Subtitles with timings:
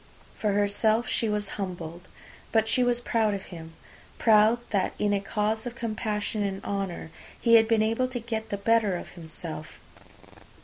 [0.35, 2.07] For herself she was humbled;
[2.51, 3.73] but she was proud of him,
[4.17, 8.49] proud that in a cause of compassion and honour he had been able to get
[8.49, 9.79] the better of himself.